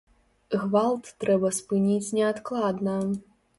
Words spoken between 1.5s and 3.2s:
спыніць неадкладна!